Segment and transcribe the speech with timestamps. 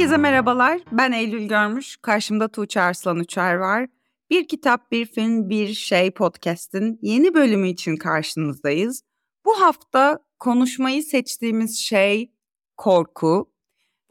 [0.00, 0.80] Herkese merhabalar.
[0.92, 1.96] Ben Eylül Görmüş.
[1.96, 3.86] Karşımda Tuğçe Arslan Uçar var.
[4.30, 9.02] Bir kitap, bir film, bir şey podcast'in yeni bölümü için karşınızdayız.
[9.44, 12.32] Bu hafta konuşmayı seçtiğimiz şey
[12.76, 13.52] korku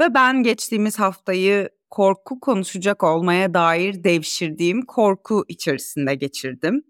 [0.01, 6.83] ve ben geçtiğimiz haftayı korku konuşacak olmaya dair devşirdiğim korku içerisinde geçirdim.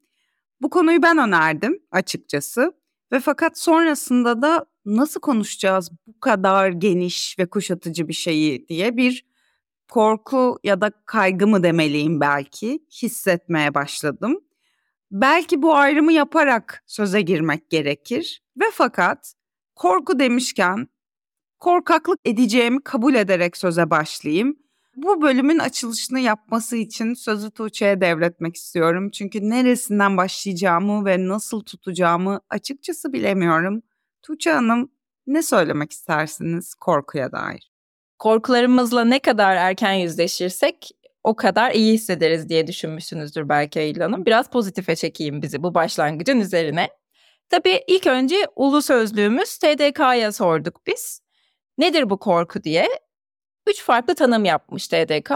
[0.62, 2.74] Bu konuyu ben önerdim açıkçası
[3.12, 4.66] ve fakat sonrasında da
[4.96, 9.26] nasıl konuşacağız bu kadar geniş ve kuşatıcı bir şeyi diye bir
[9.90, 14.40] korku ya da kaygı mı demeliyim belki hissetmeye başladım.
[15.12, 19.34] Belki bu ayrımı yaparak söze girmek gerekir ve fakat
[19.76, 20.88] korku demişken
[21.60, 24.58] korkaklık edeceğimi kabul ederek söze başlayayım.
[24.96, 29.10] Bu bölümün açılışını yapması için sözü Tuğçe'ye devretmek istiyorum.
[29.10, 33.82] Çünkü neresinden başlayacağımı ve nasıl tutacağımı açıkçası bilemiyorum.
[34.22, 34.92] Tuğçe Hanım
[35.28, 37.72] ne söylemek istersiniz korkuya dair?
[38.20, 40.92] Korkularımızla ne kadar erken yüzleşirsek
[41.24, 44.26] o kadar iyi hissederiz diye düşünmüşsünüzdür belki Eylül Hanım.
[44.26, 46.90] Biraz pozitife çekeyim bizi bu başlangıcın üzerine.
[47.50, 51.22] Tabii ilk önce ulu sözlüğümüz TDK'ya sorduk biz.
[51.78, 52.88] Nedir bu korku diye?
[53.68, 55.32] Üç farklı tanım yapmış TDK.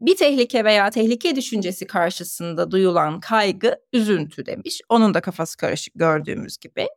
[0.00, 4.80] Bir tehlike veya tehlike düşüncesi karşısında duyulan kaygı, üzüntü demiş.
[4.88, 6.88] Onun da kafası karışık gördüğümüz gibi.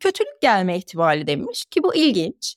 [0.00, 2.56] Kötülük gelme ihtimali demiş ki bu ilginç.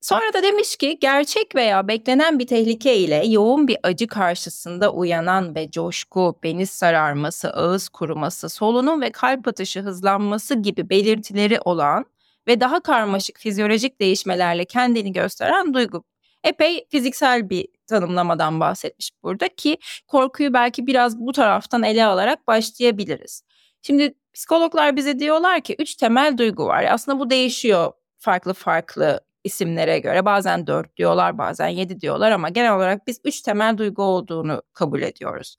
[0.00, 5.54] Sonra da demiş ki gerçek veya beklenen bir tehlike ile yoğun bir acı karşısında uyanan
[5.54, 12.04] ve coşku, beniz sararması, ağız kuruması, solunum ve kalp atışı hızlanması gibi belirtileri olan
[12.46, 16.04] ve daha karmaşık fizyolojik değişmelerle kendini gösteren duygu.
[16.44, 23.42] Epey fiziksel bir tanımlamadan bahsetmiş burada ki korkuyu belki biraz bu taraftan ele alarak başlayabiliriz.
[23.82, 26.84] Şimdi psikologlar bize diyorlar ki üç temel duygu var.
[26.90, 30.24] Aslında bu değişiyor farklı farklı isimlere göre.
[30.24, 35.02] Bazen dört diyorlar bazen yedi diyorlar ama genel olarak biz üç temel duygu olduğunu kabul
[35.02, 35.56] ediyoruz.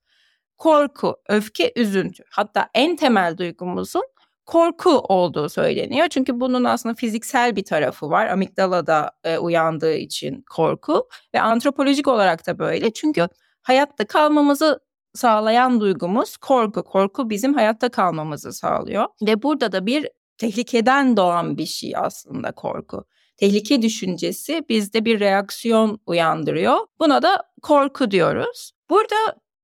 [0.57, 2.23] Korku, öfke, üzüntü.
[2.29, 4.03] Hatta en temel duygumuzun
[4.45, 6.07] korku olduğu söyleniyor.
[6.07, 8.28] Çünkü bunun aslında fiziksel bir tarafı var.
[8.28, 12.94] Amigdalada e, uyandığı için korku ve antropolojik olarak da böyle.
[12.94, 13.28] Çünkü
[13.61, 14.79] hayatta kalmamızı
[15.14, 16.84] sağlayan duygumuz korku.
[16.84, 23.06] Korku bizim hayatta kalmamızı sağlıyor ve burada da bir tehlikeden doğan bir şey aslında korku.
[23.38, 26.78] Tehlike düşüncesi bizde bir reaksiyon uyandırıyor.
[27.00, 28.72] Buna da korku diyoruz.
[28.90, 29.16] Burada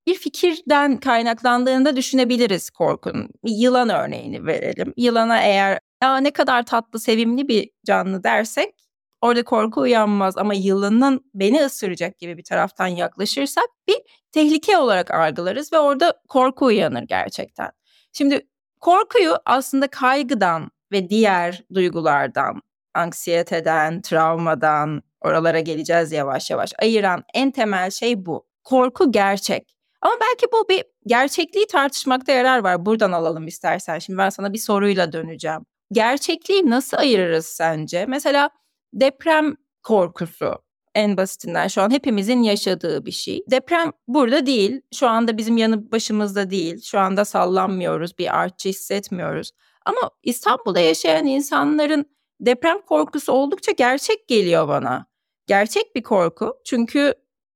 [0.07, 3.29] bir fikirden kaynaklandığında düşünebiliriz korkunun.
[3.43, 4.93] Yılan örneğini verelim.
[4.97, 8.84] Yılana eğer ya ne kadar tatlı, sevimli bir canlı dersek
[9.25, 13.97] orada korku uyanmaz ama yılanın beni ısıracak gibi bir taraftan yaklaşırsak bir
[14.31, 17.71] tehlike olarak algılarız ve orada korku uyanır gerçekten.
[18.13, 18.47] Şimdi
[18.81, 22.61] korkuyu aslında kaygıdan ve diğer duygulardan,
[22.93, 28.47] anksiyeteden, travmadan, oralara geleceğiz yavaş yavaş ayıran en temel şey bu.
[28.63, 29.75] Korku gerçek.
[30.01, 32.85] Ama belki bu bir gerçekliği tartışmakta yarar var.
[32.85, 33.99] Buradan alalım istersen.
[33.99, 35.65] Şimdi ben sana bir soruyla döneceğim.
[35.91, 38.05] Gerçekliği nasıl ayırırız sence?
[38.05, 38.49] Mesela
[38.95, 43.43] deprem korkusu en basitinden şu an hepimizin yaşadığı bir şey.
[43.51, 44.81] Deprem burada değil.
[44.93, 46.81] Şu anda bizim yanı başımızda değil.
[46.81, 48.17] Şu anda sallanmıyoruz.
[48.17, 49.51] Bir artçı hissetmiyoruz.
[49.85, 52.05] Ama İstanbul'da yaşayan insanların
[52.39, 55.05] deprem korkusu oldukça gerçek geliyor bana.
[55.47, 56.57] Gerçek bir korku.
[56.65, 57.13] Çünkü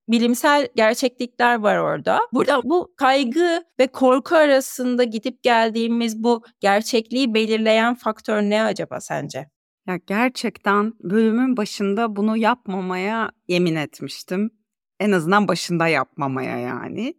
[0.09, 2.19] bilimsel gerçeklikler var orada.
[2.33, 9.49] Burada bu kaygı ve korku arasında gidip geldiğimiz bu gerçekliği belirleyen faktör ne acaba sence?
[9.89, 14.51] Ya gerçekten bölümün başında bunu yapmamaya yemin etmiştim.
[14.99, 17.13] En azından başında yapmamaya yani.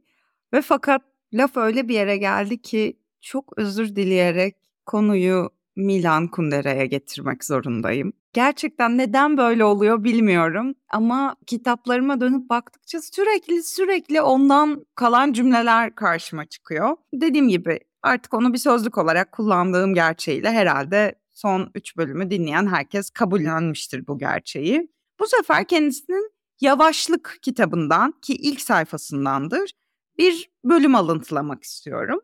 [0.52, 7.44] Ve fakat laf öyle bir yere geldi ki çok özür dileyerek konuyu Milan Kundera'ya getirmek
[7.44, 8.12] zorundayım.
[8.32, 16.44] Gerçekten neden böyle oluyor bilmiyorum ama kitaplarıma dönüp baktıkça sürekli sürekli ondan kalan cümleler karşıma
[16.44, 16.96] çıkıyor.
[17.14, 23.10] Dediğim gibi artık onu bir sözlük olarak kullandığım gerçeğiyle herhalde son 3 bölümü dinleyen herkes
[23.10, 24.92] kabullenmiştir bu gerçeği.
[25.20, 29.72] Bu sefer kendisinin Yavaşlık kitabından ki ilk sayfasındandır
[30.18, 32.20] bir bölüm alıntılamak istiyorum.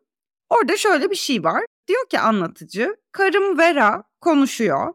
[0.50, 1.64] Orada şöyle bir şey var.
[1.88, 4.94] Diyor ki anlatıcı, karım Vera konuşuyor.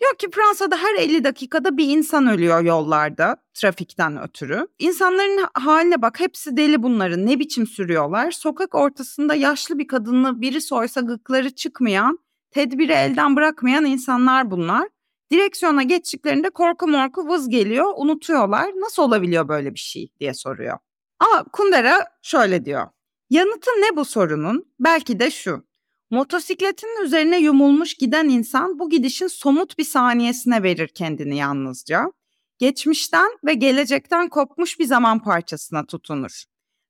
[0.00, 4.66] Diyor ki Fransa'da her 50 dakikada bir insan ölüyor yollarda trafikten ötürü.
[4.78, 8.30] İnsanların haline bak hepsi deli bunların ne biçim sürüyorlar.
[8.30, 12.18] Sokak ortasında yaşlı bir kadını biri soysa gıkları çıkmayan,
[12.54, 14.88] tedbiri elden bırakmayan insanlar bunlar.
[15.32, 18.70] Direksiyona geçtiklerinde korku morku vız geliyor unutuyorlar.
[18.76, 20.78] Nasıl olabiliyor böyle bir şey diye soruyor.
[21.18, 22.88] Ama Kundera şöyle diyor.
[23.30, 24.64] Yanıtı ne bu sorunun?
[24.80, 25.64] Belki de şu.
[26.10, 32.12] Motosikletinin üzerine yumulmuş giden insan bu gidişin somut bir saniyesine verir kendini yalnızca.
[32.58, 36.44] geçmişten ve gelecekten kopmuş bir zaman parçasına tutunur.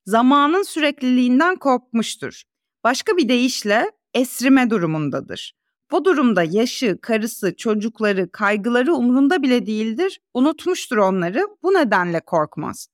[0.05, 2.43] Zamanın sürekliliğinden kopmuştur.
[2.83, 5.53] Başka bir deyişle esrime durumundadır.
[5.91, 12.87] Bu durumda yaşı, karısı, çocukları, kaygıları umrunda bile değildir, unutmuştur onları, bu nedenle korkmaz.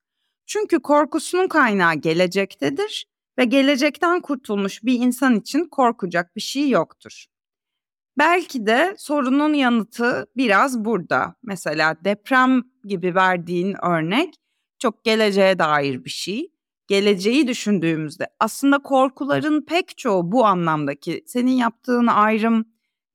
[0.45, 3.05] Çünkü korkusunun kaynağı gelecektedir
[3.37, 7.25] ve gelecekten kurtulmuş bir insan için korkacak bir şey yoktur.
[8.17, 11.35] Belki de sorunun yanıtı biraz burada.
[11.43, 14.35] Mesela deprem gibi verdiğin örnek
[14.79, 16.51] çok geleceğe dair bir şey.
[16.89, 22.65] Geleceği düşündüğümüzde aslında korkuların pek çoğu bu anlamdaki senin yaptığın ayrım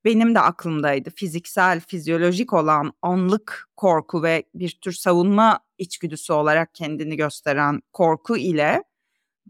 [0.04, 1.10] benim de aklımdaydı.
[1.10, 8.82] Fiziksel, fizyolojik olan anlık korku ve bir tür savunma içgüdüsü olarak kendini gösteren korku ile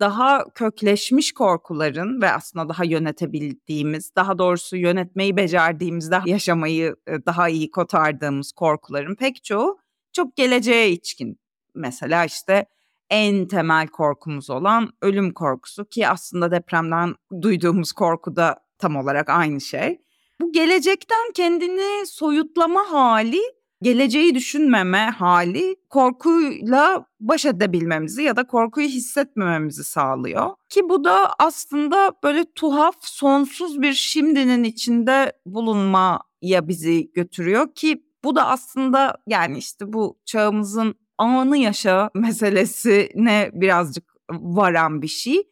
[0.00, 7.71] daha kökleşmiş korkuların ve aslında daha yönetebildiğimiz, daha doğrusu yönetmeyi becerdiğimizde yaşamayı e, daha iyi
[7.71, 9.79] kotardığımız korkuların pek çoğu
[10.12, 11.41] çok geleceğe içkin.
[11.75, 12.67] Mesela işte
[13.11, 19.61] en temel korkumuz olan ölüm korkusu ki aslında depremden duyduğumuz korku da tam olarak aynı
[19.61, 20.01] şey.
[20.41, 23.41] Bu gelecekten kendini soyutlama hali
[23.83, 30.50] geleceği düşünmeme hali korkuyla baş edebilmemizi ya da korkuyu hissetmememizi sağlıyor.
[30.69, 38.37] Ki bu da aslında böyle tuhaf, sonsuz bir şimdinin içinde bulunmaya bizi götürüyor ki bu
[38.37, 45.43] da aslında yani işte bu çağımızın anı yaşa meselesine birazcık varan bir şey.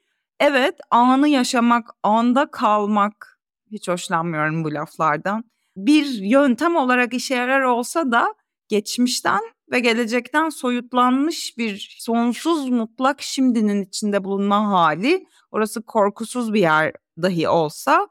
[0.41, 5.45] Evet, anı yaşamak, anda kalmak hiç hoşlanmıyorum bu laflardan
[5.77, 8.35] bir yöntem olarak işe yarar olsa da
[8.69, 16.93] geçmişten ve gelecekten soyutlanmış bir sonsuz mutlak şimdinin içinde bulunma hali orası korkusuz bir yer
[17.23, 18.09] dahi olsa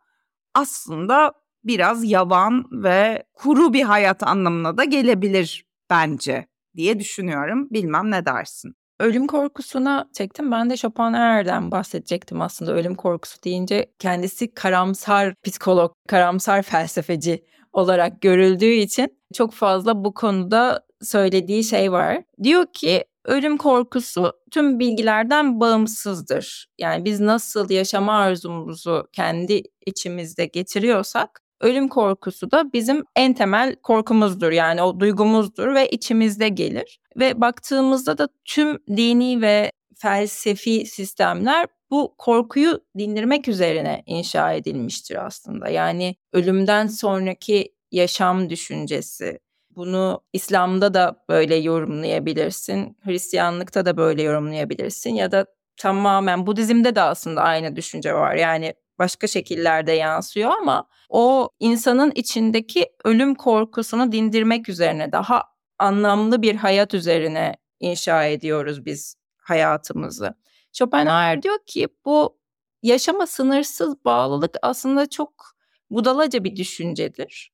[0.54, 1.34] aslında
[1.64, 7.68] biraz yavan ve kuru bir hayat anlamına da gelebilir bence diye düşünüyorum.
[7.72, 8.74] Bilmem ne dersin?
[9.00, 10.52] Ölüm korkusuna çektim.
[10.52, 13.94] Ben de Schopenhauer'den bahsedecektim aslında ölüm korkusu deyince.
[14.00, 22.24] Kendisi karamsar psikolog, karamsar felsefeci olarak görüldüğü için çok fazla bu konuda söylediği şey var.
[22.44, 26.68] Diyor ki ölüm korkusu tüm bilgilerden bağımsızdır.
[26.80, 34.52] Yani biz nasıl yaşama arzumuzu kendi içimizde getiriyorsak ölüm korkusu da bizim en temel korkumuzdur.
[34.52, 37.00] Yani o duygumuzdur ve içimizde gelir.
[37.20, 45.70] Ve baktığımızda da tüm dini ve felsefi sistemler bu korkuyu dindirmek üzerine inşa edilmiştir aslında.
[45.70, 49.40] Yani ölümden sonraki yaşam düşüncesi.
[49.76, 55.46] Bunu İslam'da da böyle yorumlayabilirsin, Hristiyanlıkta da böyle yorumlayabilirsin ya da
[55.78, 58.36] tamamen Budizm'de de aslında aynı düşünce var.
[58.36, 65.44] Yani başka şekillerde yansıyor ama o insanın içindeki ölüm korkusunu dindirmek üzerine daha
[65.80, 70.34] anlamlı bir hayat üzerine inşa ediyoruz biz hayatımızı.
[70.74, 72.40] Schopenhauer diyor ki bu
[72.84, 75.46] yaşama sınırsız bağlılık aslında çok
[75.90, 77.52] budalaca bir düşüncedir.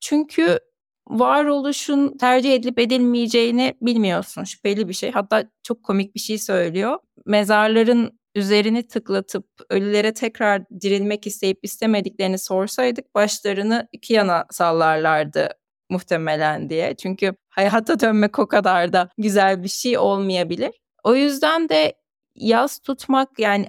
[0.00, 0.58] Çünkü
[1.08, 4.44] varoluşun tercih edilip edilmeyeceğini bilmiyorsun.
[4.44, 5.10] Şüpheli bir şey.
[5.12, 6.98] Hatta çok komik bir şey söylüyor.
[7.26, 15.48] Mezarların üzerini tıklatıp ölülere tekrar dirilmek isteyip istemediklerini sorsaydık başlarını iki yana sallarlardı
[15.90, 16.94] muhtemelen diye.
[16.96, 20.70] Çünkü hayata dönmek o kadar da güzel bir şey olmayabilir.
[21.04, 21.94] O yüzden de
[22.34, 23.68] yaz tutmak yani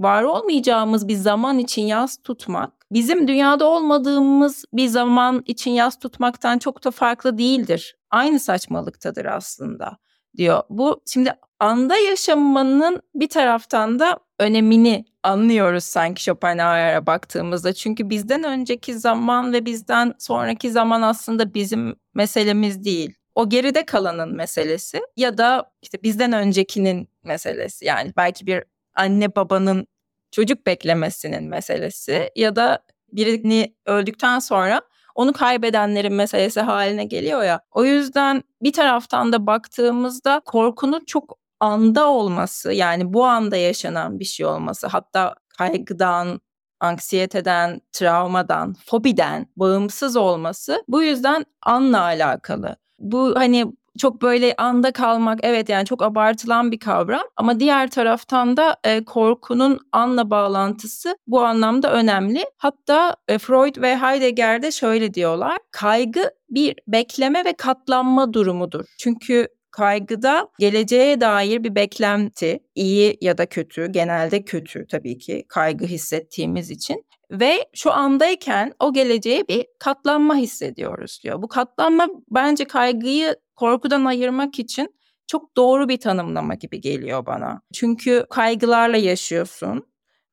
[0.00, 6.58] var olmayacağımız bir zaman için yaz tutmak bizim dünyada olmadığımız bir zaman için yaz tutmaktan
[6.58, 7.96] çok da farklı değildir.
[8.10, 9.98] Aynı saçmalıktadır aslında
[10.36, 10.62] diyor.
[10.70, 11.34] Bu şimdi
[11.64, 17.72] anda yaşamanın bir taraftan da önemini anlıyoruz sanki Schopenhauer'a baktığımızda.
[17.72, 23.14] Çünkü bizden önceki zaman ve bizden sonraki zaman aslında bizim meselemiz değil.
[23.34, 27.84] O geride kalanın meselesi ya da işte bizden öncekinin meselesi.
[27.84, 29.86] Yani belki bir anne babanın
[30.30, 32.78] çocuk beklemesinin meselesi ya da
[33.12, 34.82] birini öldükten sonra
[35.14, 37.60] onu kaybedenlerin meselesi haline geliyor ya.
[37.70, 44.24] O yüzden bir taraftan da baktığımızda korkunun çok anda olması yani bu anda yaşanan bir
[44.24, 46.40] şey olması hatta kaygıdan,
[46.80, 52.76] anksiyeteden, travmadan, fobiden bağımsız olması bu yüzden anla alakalı.
[52.98, 58.56] Bu hani çok böyle anda kalmak evet yani çok abartılan bir kavram ama diğer taraftan
[58.56, 62.44] da e, korkunun anla bağlantısı bu anlamda önemli.
[62.56, 65.58] Hatta e, Freud ve Heidegger de şöyle diyorlar.
[65.70, 68.84] Kaygı bir bekleme ve katlanma durumudur.
[68.98, 75.84] Çünkü Kaygıda geleceğe dair bir beklenti, iyi ya da kötü, genelde kötü tabii ki kaygı
[75.84, 81.42] hissettiğimiz için ve şu andayken o geleceğe bir katlanma hissediyoruz diyor.
[81.42, 84.94] Bu katlanma bence kaygıyı korkudan ayırmak için
[85.26, 87.60] çok doğru bir tanımlama gibi geliyor bana.
[87.72, 89.86] Çünkü kaygılarla yaşıyorsun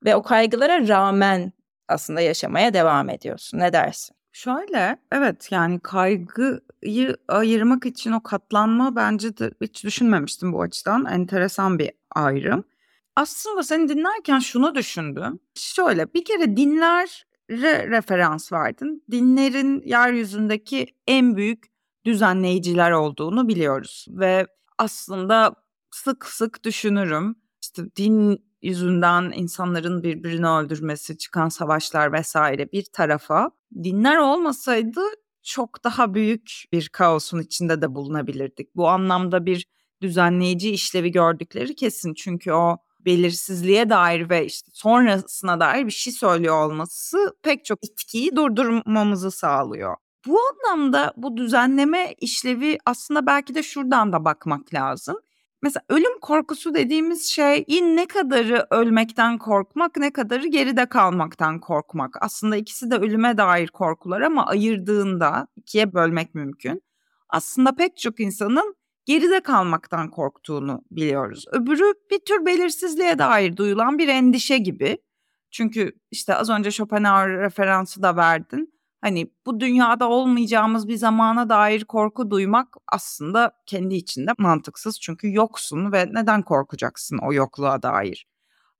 [0.05, 1.53] ve o kaygılara rağmen
[1.87, 3.59] aslında yaşamaya devam ediyorsun.
[3.59, 4.15] Ne dersin?
[4.33, 11.05] Şöyle, evet yani kaygıyı ayırmak için o katlanma bence de hiç düşünmemiştim bu açıdan.
[11.05, 12.63] Enteresan bir ayrım.
[13.15, 15.39] Aslında seni dinlerken şunu düşündüm.
[15.55, 19.03] Şöyle bir kere dinlere referans verdin.
[19.11, 21.65] Dinlerin yeryüzündeki en büyük
[22.05, 24.05] düzenleyiciler olduğunu biliyoruz.
[24.09, 24.47] Ve
[24.77, 25.55] aslında
[25.91, 27.35] sık sık düşünürüm.
[27.63, 33.51] İşte din yüzünden insanların birbirini öldürmesi, çıkan savaşlar vesaire bir tarafa
[33.83, 35.01] dinler olmasaydı
[35.43, 38.75] çok daha büyük bir kaosun içinde de bulunabilirdik.
[38.75, 39.67] Bu anlamda bir
[40.01, 42.13] düzenleyici işlevi gördükleri kesin.
[42.13, 48.35] Çünkü o belirsizliğe dair ve işte sonrasına dair bir şey söylüyor olması pek çok itkiyi
[48.35, 49.95] durdurmamızı sağlıyor.
[50.27, 55.17] Bu anlamda bu düzenleme işlevi aslında belki de şuradan da bakmak lazım.
[55.61, 62.17] Mesela ölüm korkusu dediğimiz şey ne kadarı ölmekten korkmak ne kadarı geride kalmaktan korkmak.
[62.21, 66.81] Aslında ikisi de ölüme dair korkular ama ayırdığında ikiye bölmek mümkün.
[67.29, 68.75] Aslında pek çok insanın
[69.05, 71.45] geride kalmaktan korktuğunu biliyoruz.
[71.51, 74.97] Öbürü bir tür belirsizliğe dair duyulan bir endişe gibi.
[75.51, 78.80] Çünkü işte az önce Schopenhauer referansı da verdin.
[79.01, 84.99] Hani bu dünyada olmayacağımız bir zamana dair korku duymak aslında kendi içinde mantıksız.
[84.99, 88.27] Çünkü yoksun ve neden korkacaksın o yokluğa dair?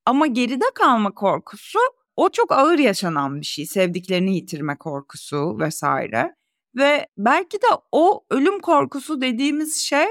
[0.05, 1.79] Ama geride kalma korkusu
[2.15, 3.65] o çok ağır yaşanan bir şey.
[3.65, 6.35] Sevdiklerini yitirme korkusu vesaire.
[6.75, 10.07] Ve belki de o ölüm korkusu dediğimiz şey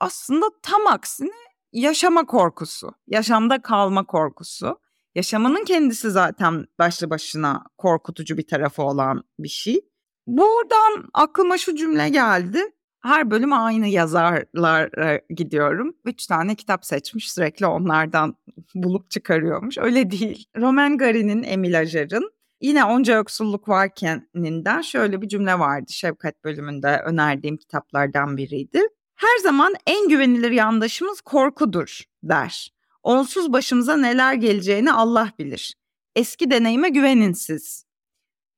[0.00, 1.30] aslında tam aksine
[1.72, 4.78] yaşama korkusu, yaşamda kalma korkusu.
[5.14, 9.80] Yaşamanın kendisi zaten başlı başına korkutucu bir tarafı olan bir şey.
[10.26, 12.62] Buradan aklıma şu cümle geldi.
[13.02, 15.96] Her bölüm aynı yazarlara gidiyorum.
[16.04, 18.36] Üç tane kitap seçmiş sürekli onlardan
[18.74, 19.78] bulup çıkarıyormuş.
[19.78, 20.44] Öyle değil.
[20.56, 25.92] Roman Gary'nin Emil Ajar'ın Yine onca yoksulluk varkeninden şöyle bir cümle vardı.
[25.92, 28.82] Şefkat bölümünde önerdiğim kitaplardan biriydi.
[29.14, 32.73] Her zaman en güvenilir yandaşımız korkudur der.
[33.04, 35.74] Onsuz başımıza neler geleceğini Allah bilir.
[36.16, 37.84] Eski deneyime güvenin siz.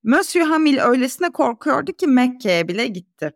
[0.02, 3.32] Monsieur Hamil öylesine korkuyordu ki Mekke'ye bile gitti.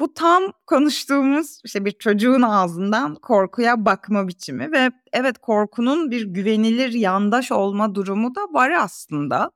[0.00, 6.92] Bu tam konuştuğumuz işte bir çocuğun ağzından korkuya bakma biçimi ve evet korkunun bir güvenilir
[6.92, 9.50] yandaş olma durumu da var aslında.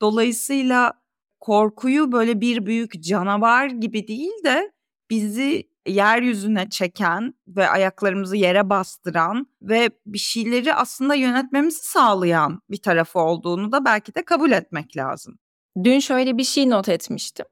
[0.00, 0.92] Dolayısıyla
[1.40, 4.72] korkuyu böyle bir büyük canavar gibi değil de
[5.10, 13.18] bizi yeryüzüne çeken ve ayaklarımızı yere bastıran ve bir şeyleri aslında yönetmemizi sağlayan bir tarafı
[13.18, 15.38] olduğunu da belki de kabul etmek lazım.
[15.84, 17.46] Dün şöyle bir şey not etmiştim.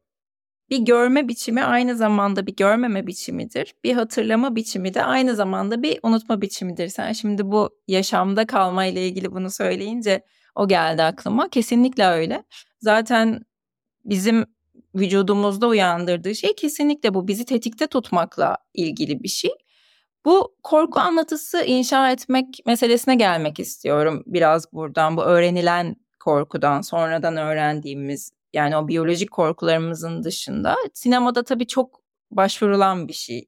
[0.71, 3.75] Bir görme biçimi aynı zamanda bir görmeme biçimidir.
[3.85, 6.89] Bir hatırlama biçimi de aynı zamanda bir unutma biçimidir.
[6.89, 11.49] Sen şimdi bu yaşamda kalma ile ilgili bunu söyleyince o geldi aklıma.
[11.49, 12.45] Kesinlikle öyle.
[12.81, 13.41] Zaten
[14.05, 14.47] bizim
[14.95, 19.51] vücudumuzda uyandırdığı şey kesinlikle bu bizi tetikte tutmakla ilgili bir şey.
[20.25, 28.33] Bu korku anlatısı inşa etmek meselesine gelmek istiyorum biraz buradan bu öğrenilen korkudan sonradan öğrendiğimiz
[28.53, 33.47] yani o biyolojik korkularımızın dışında sinemada tabii çok başvurulan bir şey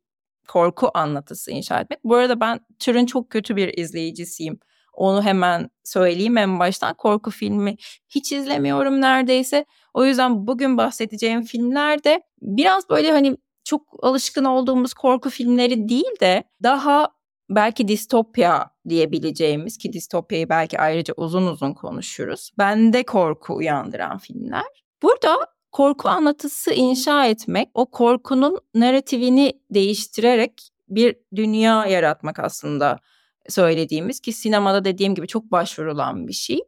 [0.49, 2.05] korku anlatısı inşa etmek.
[2.05, 4.61] Bu arada ben türün çok kötü bir izleyicisiyim.
[4.93, 6.95] Onu hemen söyleyeyim en baştan.
[6.95, 7.77] Korku filmi
[8.09, 9.65] hiç izlemiyorum neredeyse.
[9.95, 16.21] O yüzden bugün bahsedeceğim filmler de biraz böyle hani çok alışkın olduğumuz korku filmleri değil
[16.21, 17.09] de daha
[17.51, 22.51] belki distopya diyebileceğimiz ki distopyayı belki ayrıca uzun uzun konuşuruz.
[22.59, 24.85] Bende korku uyandıran filmler.
[25.03, 25.37] Burada
[25.73, 32.99] korku anlatısı inşa etmek, o korkunun narratifini değiştirerek bir dünya yaratmak aslında
[33.49, 36.61] söylediğimiz ki sinemada dediğim gibi çok başvurulan bir şey.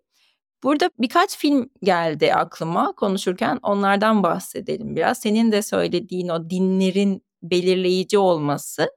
[0.62, 5.18] Burada birkaç film geldi aklıma konuşurken onlardan bahsedelim biraz.
[5.18, 8.90] Senin de söylediğin o dinlerin belirleyici olması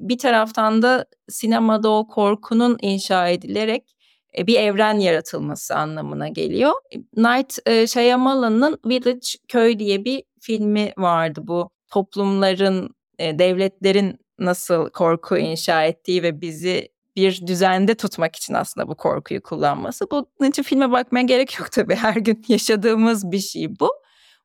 [0.00, 3.96] bir taraftan da sinemada o korkunun inşa edilerek
[4.38, 6.72] e, bir evren yaratılması anlamına geliyor.
[7.16, 15.36] Night e, Shyamalan'ın Village Köy diye bir filmi vardı bu toplumların, e, devletlerin nasıl korku
[15.36, 20.10] inşa ettiği ve bizi bir düzende tutmak için aslında bu korkuyu kullanması.
[20.10, 21.94] Bunun için filme bakmaya gerek yok tabii.
[21.94, 23.90] Her gün yaşadığımız bir şey bu.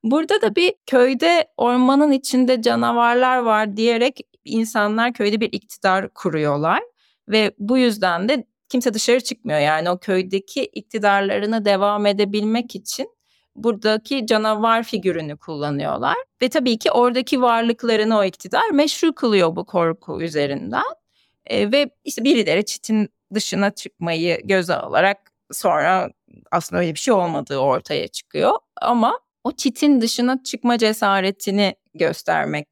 [0.04, 6.84] Burada da bir köyde ormanın içinde canavarlar var diyerek insanlar köyde bir iktidar kuruyorlar
[7.30, 9.60] ve bu yüzden de kimse dışarı çıkmıyor.
[9.60, 13.10] Yani o köydeki iktidarlarını devam edebilmek için
[13.56, 16.16] buradaki canavar figürünü kullanıyorlar.
[16.42, 20.84] Ve tabii ki oradaki varlıklarını o iktidar meşru kılıyor bu korku üzerinden.
[21.50, 26.10] E, ve işte birileri çitin dışına çıkmayı göze alarak sonra
[26.52, 28.52] aslında öyle bir şey olmadığı ortaya çıkıyor.
[28.82, 32.68] Ama o çitin dışına çıkma cesaretini göstermek.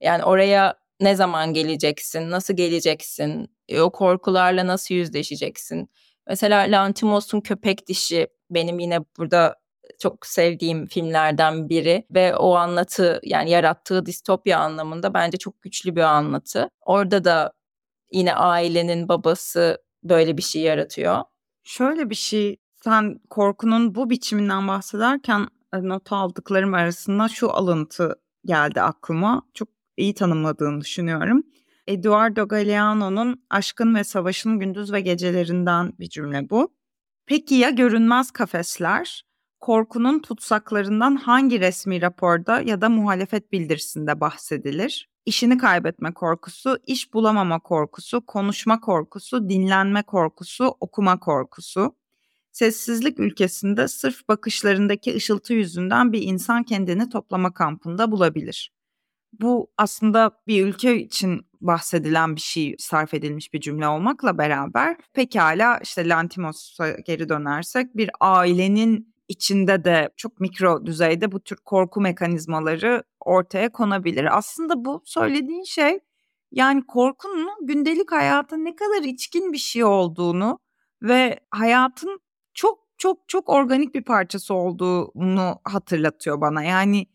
[0.00, 5.90] Yani oraya ne zaman geleceksin, nasıl geleceksin, e, o korkularla nasıl yüzleşeceksin.
[6.28, 9.60] Mesela Lantimos'un köpek dişi benim yine burada
[9.98, 16.00] çok sevdiğim filmlerden biri ve o anlatı yani yarattığı distopya anlamında bence çok güçlü bir
[16.00, 16.70] anlatı.
[16.80, 17.52] Orada da
[18.12, 21.22] yine ailenin babası böyle bir şey yaratıyor.
[21.64, 28.14] Şöyle bir şey sen korkunun bu biçiminden bahsederken e, not aldıklarım arasında şu alıntı
[28.44, 29.42] geldi aklıma.
[29.54, 31.42] Çok iyi tanımladığını düşünüyorum.
[31.86, 36.74] Eduardo Galeano'nun Aşkın ve Savaşın Gündüz ve Gecelerinden bir cümle bu.
[37.26, 39.24] Peki ya görünmez kafesler?
[39.60, 45.10] Korkunun tutsaklarından hangi resmi raporda ya da muhalefet bildirisinde bahsedilir?
[45.26, 51.96] İşini kaybetme korkusu, iş bulamama korkusu, konuşma korkusu, dinlenme korkusu, okuma korkusu.
[52.52, 58.72] Sessizlik ülkesinde sırf bakışlarındaki ışıltı yüzünden bir insan kendini toplama kampında bulabilir.
[59.32, 65.78] Bu aslında bir ülke için bahsedilen bir şey sarf edilmiş bir cümle olmakla beraber pekala
[65.82, 73.02] işte Lantimos'a geri dönersek bir ailenin içinde de çok mikro düzeyde bu tür korku mekanizmaları
[73.20, 74.38] ortaya konabilir.
[74.38, 75.98] Aslında bu söylediğin şey
[76.52, 80.58] yani korkunun gündelik hayata ne kadar içkin bir şey olduğunu
[81.02, 82.20] ve hayatın
[82.54, 86.62] çok çok çok organik bir parçası olduğunu hatırlatıyor bana.
[86.62, 87.06] Yani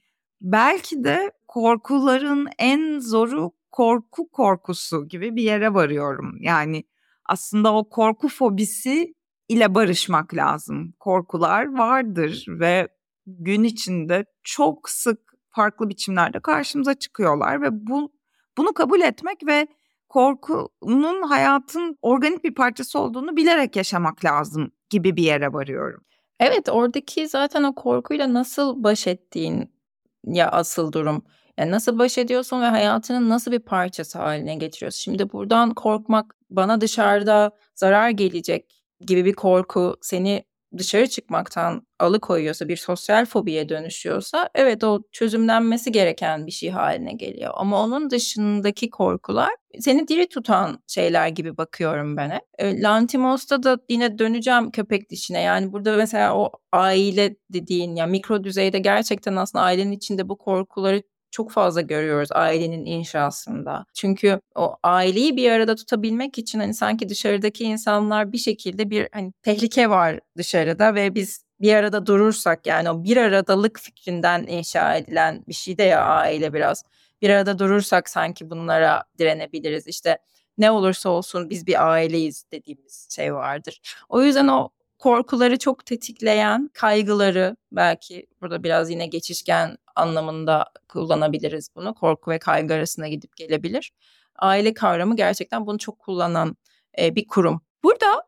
[0.42, 6.38] belki de korkuların en zoru korku korkusu gibi bir yere varıyorum.
[6.40, 6.84] Yani
[7.26, 9.14] aslında o korku fobisi
[9.50, 10.94] ile barışmak lazım.
[11.00, 12.88] Korkular vardır ve
[13.28, 18.12] gün içinde çok sık farklı biçimlerde karşımıza çıkıyorlar ve bu
[18.58, 19.68] bunu kabul etmek ve
[20.10, 26.06] korkunun hayatın organik bir parçası olduğunu bilerek yaşamak lazım gibi bir yere varıyorum.
[26.40, 29.72] Evet oradaki zaten o korkuyla nasıl baş ettiğin
[30.26, 31.26] ya asıl durum.
[31.58, 35.00] Yani nasıl baş ediyorsun ve hayatının nasıl bir parçası haline getiriyorsun.
[35.02, 40.44] Şimdi buradan korkmak bana dışarıda zarar gelecek gibi bir korku seni
[40.78, 47.54] dışarı çıkmaktan alıkoyuyorsa, bir sosyal fobiye dönüşüyorsa evet o çözümlenmesi gereken bir şey haline geliyor.
[47.56, 52.42] Ama onun dışındaki korkular seni diri tutan şeyler gibi bakıyorum ben hep.
[52.58, 55.42] E, Lantimos'ta da yine döneceğim köpek dişine.
[55.42, 61.04] Yani burada mesela o aile dediğin ya mikro düzeyde gerçekten aslında ailenin içinde bu korkuları
[61.36, 63.86] çok fazla görüyoruz ailenin inşasında.
[63.94, 69.34] Çünkü o aileyi bir arada tutabilmek için hani sanki dışarıdaki insanlar bir şekilde bir hani
[69.42, 75.44] tehlike var dışarıda ve biz bir arada durursak yani o bir aradalık fikrinden inşa edilen
[75.48, 76.84] bir şey de ya aile biraz.
[77.22, 79.88] Bir arada durursak sanki bunlara direnebiliriz.
[79.88, 80.18] İşte
[80.58, 83.82] ne olursa olsun biz bir aileyiz dediğimiz şey vardır.
[84.10, 91.94] O yüzden o korkuları çok tetikleyen kaygıları belki burada biraz yine geçişken anlamında kullanabiliriz bunu.
[91.94, 93.92] Korku ve kaygı arasında gidip gelebilir.
[94.36, 96.58] Aile kavramı gerçekten bunu çok kullanan
[97.00, 97.62] e, bir kurum.
[97.84, 98.28] Burada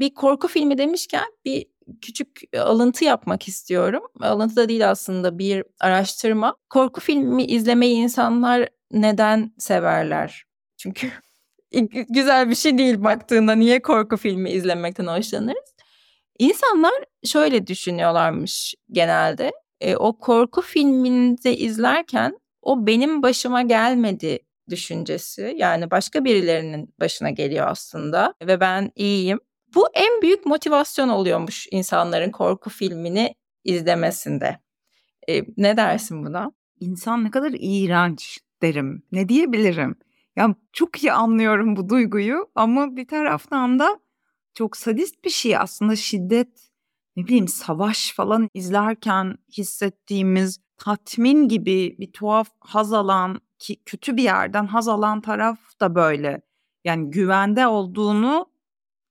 [0.00, 1.66] bir korku filmi demişken bir
[2.02, 4.02] küçük alıntı yapmak istiyorum.
[4.20, 6.56] Alıntı da değil aslında bir araştırma.
[6.70, 10.44] Korku filmi izlemeyi insanlar neden severler?
[10.76, 11.10] Çünkü
[12.08, 15.69] güzel bir şey değil baktığında niye korku filmi izlemekten hoşlanırız?
[16.40, 16.92] İnsanlar
[17.24, 19.52] şöyle düşünüyorlarmış genelde.
[19.80, 24.38] E, o korku filminde izlerken o benim başıma gelmedi
[24.70, 25.54] düşüncesi.
[25.56, 29.40] Yani başka birilerinin başına geliyor aslında ve ben iyiyim.
[29.74, 34.58] Bu en büyük motivasyon oluyormuş insanların korku filmini izlemesinde.
[35.28, 36.52] E, ne dersin buna?
[36.80, 39.02] İnsan ne kadar iğrenç derim.
[39.12, 39.96] Ne diyebilirim?
[40.36, 44.00] Ya çok iyi anlıyorum bu duyguyu ama bir taraftan da
[44.54, 46.70] çok sadist bir şey aslında şiddet
[47.16, 54.22] ne bileyim savaş falan izlerken hissettiğimiz tatmin gibi bir tuhaf haz alan ki kötü bir
[54.22, 56.42] yerden haz alan taraf da böyle.
[56.84, 58.46] Yani güvende olduğunu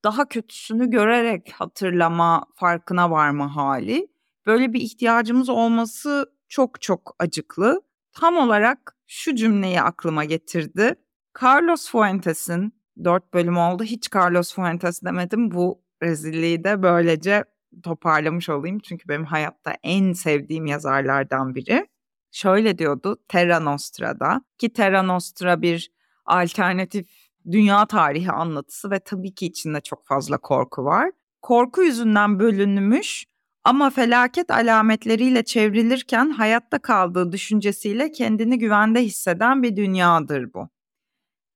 [0.03, 4.07] daha kötüsünü görerek hatırlama, farkına varma hali.
[4.45, 7.81] Böyle bir ihtiyacımız olması çok çok acıklı.
[8.11, 10.95] Tam olarak şu cümleyi aklıma getirdi.
[11.43, 13.83] Carlos Fuentes'in dört bölüm oldu.
[13.83, 15.51] Hiç Carlos Fuentes demedim.
[15.51, 17.43] Bu rezilliği de böylece
[17.83, 18.79] toparlamış olayım.
[18.79, 21.87] Çünkü benim hayatta en sevdiğim yazarlardan biri.
[22.31, 25.91] Şöyle diyordu Terra Nostra'da ki Terra Nostra bir
[26.25, 27.07] alternatif
[27.51, 31.11] dünya tarihi anlatısı ve tabii ki içinde çok fazla korku var.
[31.41, 33.25] Korku yüzünden bölünmüş
[33.63, 40.69] ama felaket alametleriyle çevrilirken hayatta kaldığı düşüncesiyle kendini güvende hisseden bir dünyadır bu.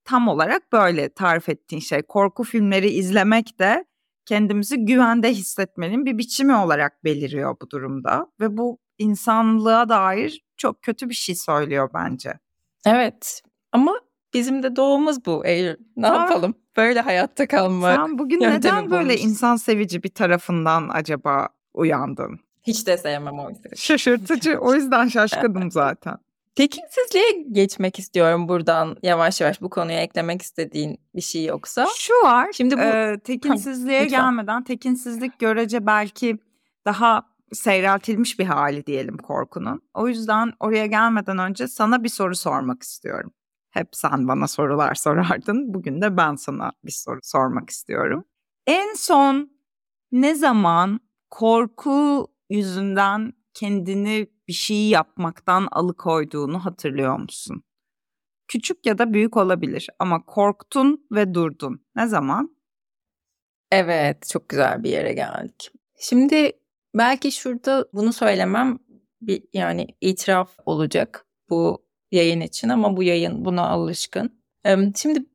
[0.05, 2.01] Tam olarak böyle tarif ettiğin şey.
[2.01, 3.85] Korku filmleri izlemek de
[4.25, 11.09] kendimizi güvende hissetmenin bir biçimi olarak beliriyor bu durumda ve bu insanlığa dair çok kötü
[11.09, 12.33] bir şey söylüyor bence.
[12.85, 13.99] Evet ama
[14.33, 15.75] bizim de doğumuz bu Eylül.
[15.95, 16.55] Ne Aa, yapalım?
[16.77, 17.95] Böyle hayatta kalmak.
[17.95, 22.39] Sen bugün neden böyle insan sevici bir tarafından acaba uyandın?
[22.63, 23.75] Hiç de sevmem o yüzden.
[23.75, 24.57] Şaşırtıcı.
[24.57, 26.17] o yüzden şaşkınım zaten.
[26.55, 31.87] Tekinsizliğe geçmek istiyorum buradan yavaş yavaş bu konuya eklemek istediğin bir şey yoksa.
[31.97, 32.49] Şu var.
[32.53, 36.37] Şimdi bu e, tekinsizliğe ha, gelmeden tekinsizlik görece belki
[36.85, 39.81] daha seyreltilmiş bir hali diyelim korkunun.
[39.93, 43.33] O yüzden oraya gelmeden önce sana bir soru sormak istiyorum.
[43.69, 45.73] Hep sen bana sorular sorardın.
[45.73, 48.25] Bugün de ben sana bir soru sormak istiyorum.
[48.67, 49.49] En son
[50.11, 57.63] ne zaman korku yüzünden kendini bir şeyi yapmaktan alıkoyduğunu hatırlıyor musun?
[58.47, 61.85] Küçük ya da büyük olabilir ama korktun ve durdun.
[61.95, 62.57] Ne zaman?
[63.71, 65.71] Evet, çok güzel bir yere geldik.
[65.99, 66.51] Şimdi
[66.95, 68.79] belki şurada bunu söylemem
[69.21, 74.41] bir yani itiraf olacak bu yayın için ama bu yayın buna alışkın.
[74.95, 75.25] Şimdi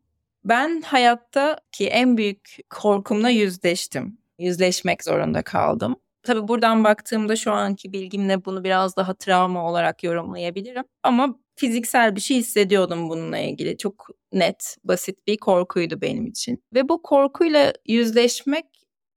[0.44, 4.18] ben hayatta ki en büyük korkumla yüzleştim.
[4.38, 5.96] Yüzleşmek zorunda kaldım.
[6.28, 10.84] Tabii buradan baktığımda şu anki bilgimle bunu biraz daha travma olarak yorumlayabilirim.
[11.02, 13.76] Ama fiziksel bir şey hissediyordum bununla ilgili.
[13.78, 16.64] Çok net, basit bir korkuydu benim için.
[16.74, 18.64] Ve bu korkuyla yüzleşmek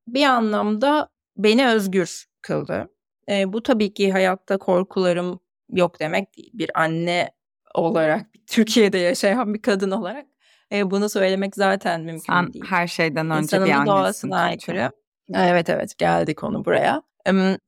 [0.08, 2.88] bir anlamda beni özgür kıldı.
[3.28, 6.50] E, bu tabii ki hayatta korkularım yok demek değil.
[6.54, 7.30] Bir anne
[7.74, 10.26] olarak, Türkiye'de yaşayan bir kadın olarak
[10.72, 12.64] e, bunu söylemek zaten mümkün Sen değil.
[12.68, 13.86] her şeyden önce İnsanın bir annesin.
[13.86, 14.90] doğasına aykırı.
[15.34, 17.02] Evet evet geldik konu buraya.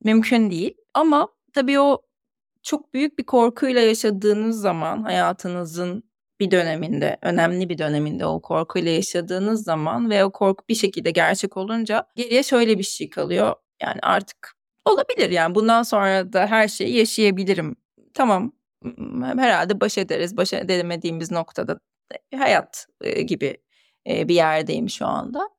[0.03, 2.01] Mümkün değil ama tabii o
[2.63, 6.03] çok büyük bir korkuyla yaşadığınız zaman hayatınızın
[6.39, 11.57] bir döneminde, önemli bir döneminde o korkuyla yaşadığınız zaman ve o korku bir şekilde gerçek
[11.57, 13.55] olunca geriye şöyle bir şey kalıyor.
[13.81, 14.53] Yani artık
[14.85, 17.75] olabilir yani bundan sonra da her şeyi yaşayabilirim.
[18.13, 18.51] Tamam
[19.37, 20.37] herhalde baş ederiz.
[20.37, 21.79] Baş edemediğimiz noktada
[22.35, 22.87] hayat
[23.27, 23.57] gibi
[24.07, 25.49] bir yerdeyim şu anda.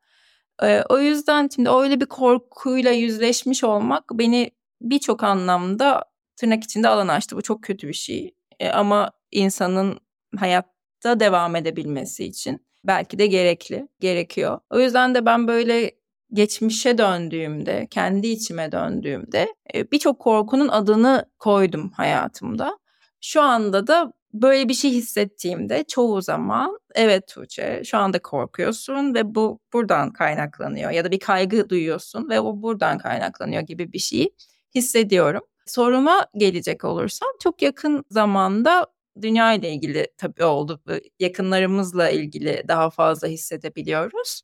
[0.62, 6.04] Ee, o yüzden şimdi öyle bir korkuyla yüzleşmiş olmak beni birçok anlamda
[6.36, 7.36] tırnak içinde alan açtı.
[7.36, 8.34] Bu çok kötü bir şey.
[8.60, 9.98] Ee, ama insanın
[10.36, 14.60] hayatta devam edebilmesi için belki de gerekli, gerekiyor.
[14.70, 15.90] O yüzden de ben böyle
[16.32, 19.54] geçmişe döndüğümde, kendi içime döndüğümde
[19.92, 22.78] birçok korkunun adını koydum hayatımda.
[23.20, 29.34] Şu anda da böyle bir şey hissettiğimde çoğu zaman evet Tuğçe şu anda korkuyorsun ve
[29.34, 34.34] bu buradan kaynaklanıyor ya da bir kaygı duyuyorsun ve o buradan kaynaklanıyor gibi bir şeyi
[34.74, 35.42] hissediyorum.
[35.66, 38.86] Soruma gelecek olursam çok yakın zamanda
[39.22, 40.80] dünya ile ilgili tabii oldu.
[41.20, 44.42] Yakınlarımızla ilgili daha fazla hissedebiliyoruz.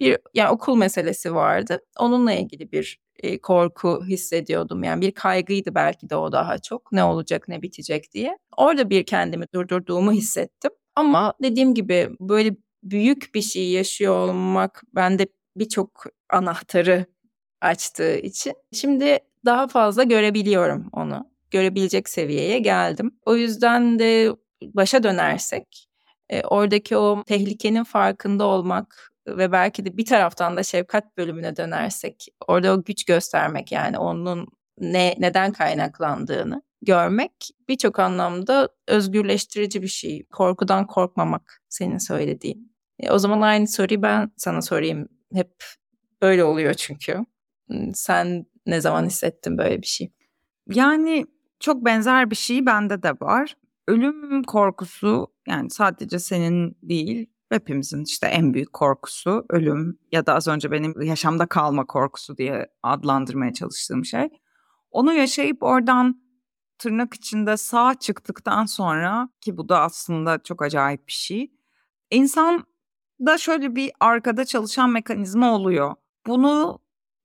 [0.00, 1.78] Bir yani okul meselesi vardı.
[1.98, 2.98] Onunla ilgili bir
[3.42, 4.82] korku hissediyordum.
[4.84, 6.92] Yani bir kaygıydı belki de o daha çok.
[6.92, 8.38] Ne olacak, ne bitecek diye.
[8.56, 10.70] Orada bir kendimi durdurduğumu hissettim.
[10.94, 17.06] Ama dediğim gibi böyle büyük bir şey yaşıyor olmak bende birçok anahtarı
[17.60, 21.30] açtığı için şimdi daha fazla görebiliyorum onu.
[21.50, 23.10] Görebilecek seviyeye geldim.
[23.26, 24.30] O yüzden de
[24.62, 25.88] başa dönersek
[26.28, 32.26] e, oradaki o tehlikenin farkında olmak ve belki de bir taraftan da şefkat bölümüne dönersek
[32.48, 34.46] orada o güç göstermek yani onun
[34.78, 37.32] ne neden kaynaklandığını görmek
[37.68, 40.26] birçok anlamda özgürleştirici bir şey.
[40.26, 42.72] Korkudan korkmamak senin söylediğin.
[42.98, 45.08] E, o zaman aynı soruyu ben sana sorayım.
[45.34, 45.64] Hep
[46.22, 47.26] böyle oluyor çünkü.
[47.94, 50.12] Sen ne zaman hissettin böyle bir şey?
[50.66, 51.26] Yani
[51.60, 53.56] çok benzer bir şey bende de var.
[53.88, 60.48] Ölüm korkusu yani sadece senin değil hepimizin işte en büyük korkusu ölüm ya da az
[60.48, 64.28] önce benim yaşamda kalma korkusu diye adlandırmaya çalıştığım şey.
[64.90, 66.22] Onu yaşayıp oradan
[66.78, 71.52] tırnak içinde sağ çıktıktan sonra ki bu da aslında çok acayip bir şey.
[72.10, 72.64] İnsan
[73.26, 75.94] da şöyle bir arkada çalışan mekanizma oluyor.
[76.26, 76.78] Bunu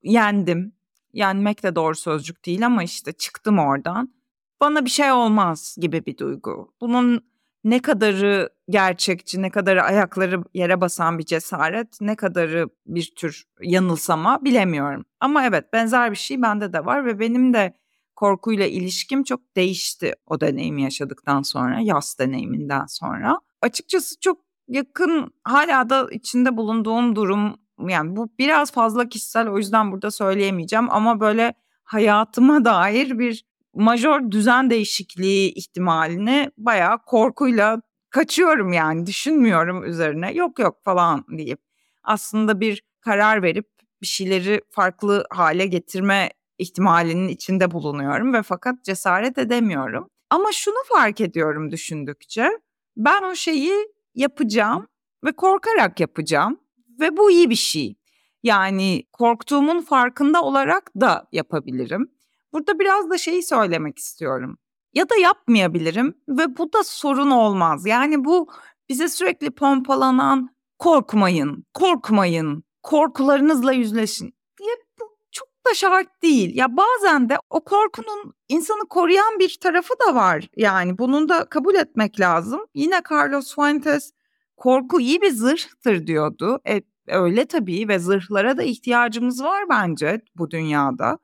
[0.03, 0.75] yendim.
[1.13, 4.13] Yenmek de doğru sözcük değil ama işte çıktım oradan.
[4.61, 6.73] Bana bir şey olmaz gibi bir duygu.
[6.81, 7.21] Bunun
[7.63, 14.43] ne kadarı gerçekçi, ne kadarı ayakları yere basan bir cesaret, ne kadarı bir tür yanılsama
[14.45, 15.05] bilemiyorum.
[15.19, 17.73] Ama evet benzer bir şey bende de var ve benim de
[18.15, 23.39] korkuyla ilişkim çok değişti o deneyimi yaşadıktan sonra, yaz deneyiminden sonra.
[23.61, 27.55] Açıkçası çok yakın hala da içinde bulunduğum durum
[27.87, 34.31] yani bu biraz fazla kişisel o yüzden burada söyleyemeyeceğim ama böyle hayatıma dair bir majör
[34.31, 41.59] düzen değişikliği ihtimalini bayağı korkuyla kaçıyorum yani düşünmüyorum üzerine yok yok falan deyip
[42.03, 43.69] aslında bir karar verip
[44.01, 50.09] bir şeyleri farklı hale getirme ihtimalinin içinde bulunuyorum ve fakat cesaret edemiyorum.
[50.29, 52.49] Ama şunu fark ediyorum düşündükçe
[52.97, 53.73] ben o şeyi
[54.15, 54.87] yapacağım
[55.23, 56.59] ve korkarak yapacağım
[56.99, 57.95] ve bu iyi bir şey.
[58.43, 62.14] Yani korktuğumun farkında olarak da yapabilirim.
[62.55, 64.57] Burada biraz da şeyi söylemek istiyorum.
[64.93, 67.85] Ya da yapmayabilirim ve bu da sorun olmaz.
[67.85, 68.47] Yani bu
[68.89, 76.55] bize sürekli pompalanan korkmayın, korkmayın, korkularınızla yüzleşin diye bu çok da şart değil.
[76.55, 80.49] Ya bazen de o korkunun insanı koruyan bir tarafı da var.
[80.55, 82.61] Yani bunun da kabul etmek lazım.
[82.73, 84.11] Yine Carlos Fuentes
[84.57, 86.59] korku iyi bir zırhtır diyordu.
[86.67, 91.17] E, öyle tabii ve zırhlara da ihtiyacımız var bence bu dünyada.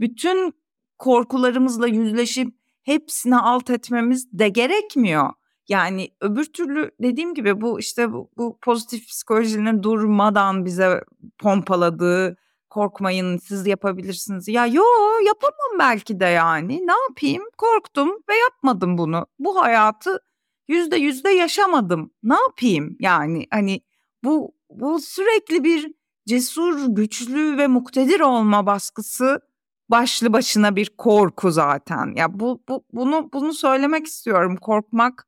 [0.00, 0.65] Bütün
[0.98, 5.30] korkularımızla yüzleşip hepsini alt etmemiz de gerekmiyor.
[5.68, 11.00] Yani öbür türlü dediğim gibi bu işte bu, bu pozitif psikolojinin durmadan bize
[11.38, 12.36] pompaladığı
[12.70, 14.48] korkmayın siz yapabilirsiniz.
[14.48, 14.82] Ya yo
[15.26, 19.26] yapamam belki de yani ne yapayım korktum ve yapmadım bunu.
[19.38, 20.20] Bu hayatı
[20.68, 22.10] yüzde yüzde yaşamadım.
[22.22, 23.80] Ne yapayım yani hani
[24.24, 25.92] bu bu sürekli bir
[26.28, 29.40] cesur, güçlü ve muktedir olma baskısı
[29.88, 32.12] başlı başına bir korku zaten.
[32.16, 34.56] Ya bu, bu bunu bunu söylemek istiyorum.
[34.56, 35.26] Korkmak,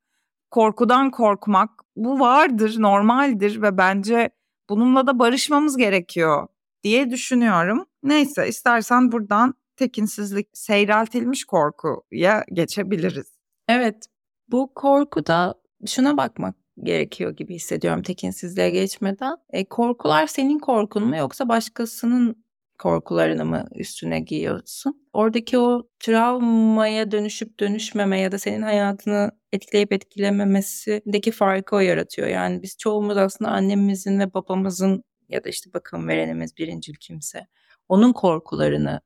[0.51, 4.31] korkudan korkmak bu vardır, normaldir ve bence
[4.69, 6.47] bununla da barışmamız gerekiyor
[6.83, 7.87] diye düşünüyorum.
[8.03, 13.39] Neyse istersen buradan tekinsizlik, seyreltilmiş korkuya geçebiliriz.
[13.69, 14.07] Evet.
[14.49, 15.55] Bu korkuda
[15.87, 19.37] şuna bakmak gerekiyor gibi hissediyorum tekinsizliğe geçmeden.
[19.51, 22.45] E, korkular senin korkun mu yoksa başkasının
[22.79, 25.09] korkularını mı üstüne giyiyorsun?
[25.13, 32.29] Oradaki o travmaya dönüşüp dönüşmeme ya da senin hayatını etkileyip etkilememesindeki farkı o yaratıyor.
[32.29, 37.47] Yani biz çoğumuz aslında annemizin ve babamızın ya da işte bakım verenimiz birincil kimse
[37.89, 39.01] onun korkularını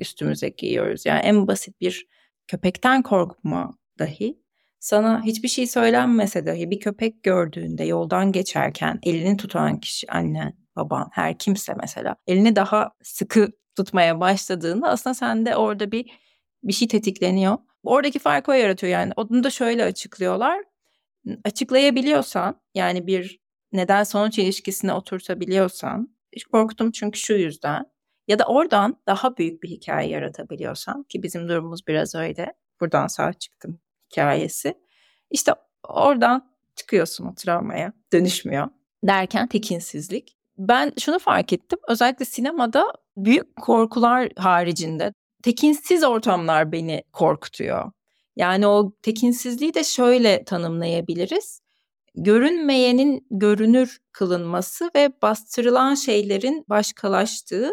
[0.00, 1.06] üstümüze giyiyoruz.
[1.06, 2.06] Yani en basit bir
[2.48, 4.38] köpekten korkma dahi
[4.86, 11.08] sana hiçbir şey söylenmese dahi bir köpek gördüğünde yoldan geçerken elini tutan kişi annen, baban,
[11.12, 16.10] her kimse mesela elini daha sıkı tutmaya başladığında aslında sende orada bir
[16.62, 17.58] bir şey tetikleniyor.
[17.82, 19.12] Oradaki farkı o yaratıyor yani.
[19.16, 20.64] Onu da şöyle açıklıyorlar.
[21.44, 23.40] Açıklayabiliyorsan yani bir
[23.72, 26.16] neden sonuç ilişkisine oturtabiliyorsan
[26.52, 27.84] korktum çünkü şu yüzden
[28.28, 32.52] ya da oradan daha büyük bir hikaye yaratabiliyorsan ki bizim durumumuz biraz öyle.
[32.80, 34.74] Buradan sağ çıktım hikayesi.
[35.30, 35.52] İşte
[35.88, 38.68] oradan çıkıyorsun o travmaya dönüşmüyor
[39.06, 40.36] derken tekinsizlik.
[40.58, 47.92] Ben şunu fark ettim özellikle sinemada büyük korkular haricinde tekinsiz ortamlar beni korkutuyor.
[48.36, 51.60] Yani o tekinsizliği de şöyle tanımlayabiliriz.
[52.14, 57.70] Görünmeyenin görünür kılınması ve bastırılan şeylerin başkalaştığı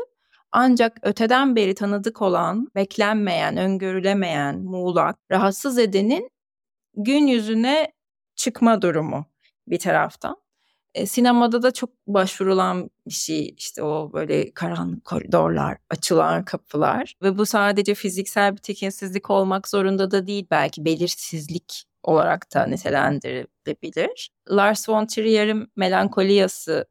[0.53, 6.29] ancak öteden beri tanıdık olan, beklenmeyen, öngörülemeyen, muğlak, rahatsız edenin
[6.95, 7.91] gün yüzüne
[8.35, 9.25] çıkma durumu
[9.67, 10.37] bir taraftan.
[10.93, 17.37] E, sinemada da çok başvurulan bir şey işte o böyle karanlık koridorlar, açılan kapılar ve
[17.37, 24.29] bu sadece fiziksel bir tekinsizlik olmak zorunda da değil belki belirsizlik olarak da nitelendirilebilir.
[24.49, 26.85] Lars von Trier'in Melankoliyası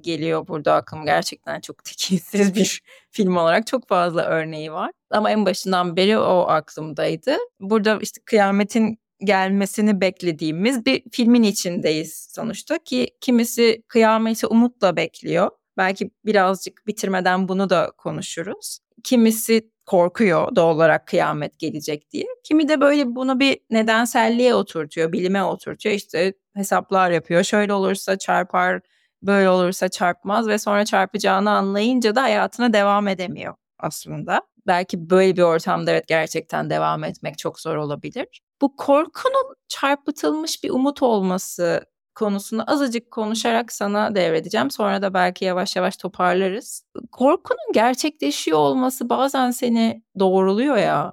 [0.00, 1.04] geliyor burada aklıma.
[1.04, 4.90] Gerçekten çok tekinsiz bir film olarak çok fazla örneği var.
[5.10, 7.36] Ama en başından beri o aklımdaydı.
[7.60, 15.50] Burada işte kıyametin gelmesini beklediğimiz bir filmin içindeyiz sonuçta ki kimisi kıyameti umutla bekliyor.
[15.76, 18.78] Belki birazcık bitirmeden bunu da konuşuruz.
[19.04, 22.24] Kimisi korkuyor doğal olarak kıyamet gelecek diye.
[22.44, 25.94] Kimi de böyle bunu bir nedenselliğe oturtuyor, bilime oturtuyor.
[25.94, 27.42] İşte hesaplar yapıyor.
[27.42, 28.80] Şöyle olursa çarpar,
[29.22, 34.42] böyle olursa çarpmaz ve sonra çarpacağını anlayınca da hayatına devam edemiyor aslında.
[34.66, 38.40] Belki böyle bir ortamda evet gerçekten devam etmek çok zor olabilir.
[38.62, 44.70] Bu korkunun çarpıtılmış bir umut olması konusunu azıcık konuşarak sana devredeceğim.
[44.70, 46.84] Sonra da belki yavaş yavaş toparlarız.
[47.12, 51.12] Korkunun gerçekleşiyor olması bazen seni doğruluyor ya.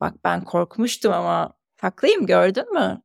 [0.00, 3.02] Bak ben korkmuştum ama haklıyım gördün mü?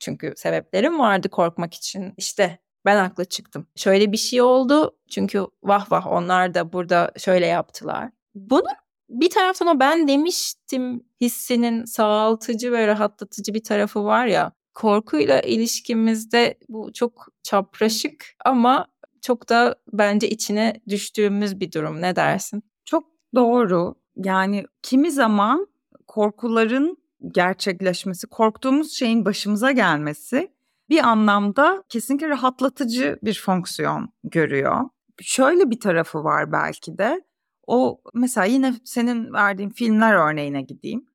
[0.00, 2.14] Çünkü sebeplerim vardı korkmak için.
[2.16, 3.66] İşte ben haklı çıktım.
[3.76, 8.10] Şöyle bir şey oldu çünkü vah vah onlar da burada şöyle yaptılar.
[8.34, 8.64] Bunun
[9.08, 14.52] bir taraftan o ben demiştim hissinin sağaltıcı ve rahatlatıcı bir tarafı var ya.
[14.74, 18.86] korkuyla ilişkimizde bu çok çapraşık ama
[19.22, 22.02] çok da bence içine düştüğümüz bir durum.
[22.02, 22.62] Ne dersin?
[22.84, 23.94] Çok doğru.
[24.16, 25.66] Yani kimi zaman
[26.06, 26.96] korkuların
[27.28, 30.53] gerçekleşmesi, korktuğumuz şeyin başımıza gelmesi
[30.88, 34.80] bir anlamda kesinlikle rahatlatıcı bir fonksiyon görüyor.
[35.22, 37.24] Şöyle bir tarafı var belki de.
[37.66, 41.06] O mesela yine senin verdiğin filmler örneğine gideyim.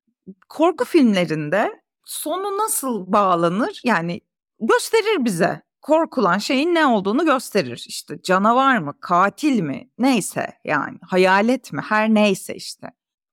[0.48, 3.80] Korku filmlerinde sonu nasıl bağlanır?
[3.84, 4.20] Yani
[4.60, 5.62] gösterir bize.
[5.82, 7.84] Korkulan şeyin ne olduğunu gösterir.
[7.88, 12.90] İşte canavar mı, katil mi, neyse yani hayalet mi, her neyse işte.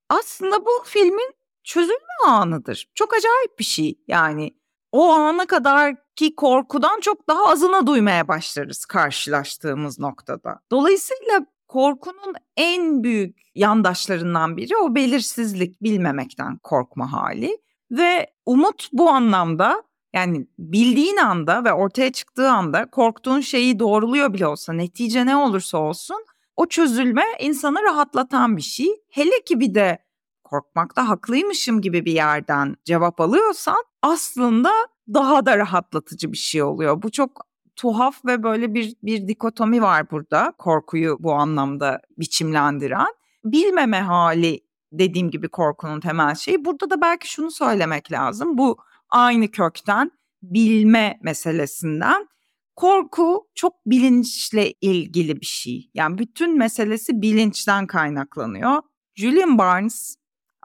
[0.09, 2.89] Aslında bu filmin çözülme anıdır.
[2.95, 3.99] Çok acayip bir şey.
[4.07, 4.57] Yani
[4.91, 10.59] o ana kadar ki korkudan çok daha azını duymaya başlarız karşılaştığımız noktada.
[10.71, 17.57] Dolayısıyla korkunun en büyük yandaşlarından biri o belirsizlik, bilmemekten korkma hali
[17.91, 24.47] ve umut bu anlamda yani bildiğin anda ve ortaya çıktığı anda korktuğun şeyi doğruluyor bile
[24.47, 26.25] olsa netice ne olursa olsun
[26.55, 28.87] o çözülme insanı rahatlatan bir şey.
[29.09, 29.99] Hele ki bir de
[30.43, 34.71] korkmakta haklıymışım gibi bir yerden cevap alıyorsan aslında
[35.13, 37.01] daha da rahatlatıcı bir şey oluyor.
[37.01, 43.07] Bu çok tuhaf ve böyle bir bir dikotomi var burada korkuyu bu anlamda biçimlendiren.
[43.45, 44.59] Bilmeme hali
[44.91, 46.65] dediğim gibi korkunun temel şeyi.
[46.65, 48.57] Burada da belki şunu söylemek lazım.
[48.57, 48.77] Bu
[49.09, 50.11] aynı kökten
[50.43, 52.27] bilme meselesinden
[52.75, 55.89] korku çok bilinçle ilgili bir şey.
[55.93, 58.81] Yani bütün meselesi bilinçten kaynaklanıyor.
[59.15, 60.15] Julian Barnes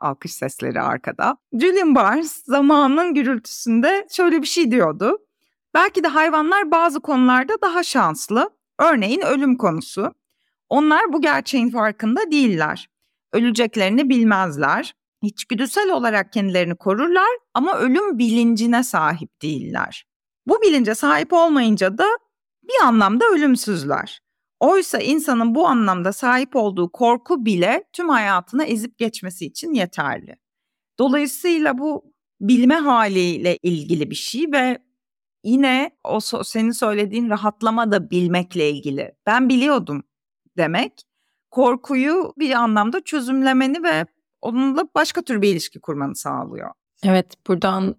[0.03, 1.37] alkış sesleri arkada.
[1.53, 5.19] Julian Barnes zamanın gürültüsünde şöyle bir şey diyordu.
[5.75, 8.51] Belki de hayvanlar bazı konularda daha şanslı.
[8.79, 10.15] Örneğin ölüm konusu.
[10.69, 12.89] Onlar bu gerçeğin farkında değiller.
[13.33, 14.95] Öleceklerini bilmezler.
[15.23, 20.07] İçgüdüsel olarak kendilerini korurlar ama ölüm bilincine sahip değiller.
[20.47, 22.07] Bu bilince sahip olmayınca da
[22.63, 24.22] bir anlamda ölümsüzler.
[24.63, 30.37] Oysa insanın bu anlamda sahip olduğu korku bile tüm hayatını ezip geçmesi için yeterli.
[30.99, 34.79] Dolayısıyla bu bilme haliyle ilgili bir şey ve
[35.45, 39.13] yine o senin söylediğin rahatlama da bilmekle ilgili.
[39.27, 40.03] Ben biliyordum
[40.57, 41.03] demek
[41.51, 44.07] korkuyu bir anlamda çözümlemeni ve
[44.41, 46.71] onunla başka tür bir ilişki kurmanı sağlıyor.
[47.05, 47.97] Evet buradan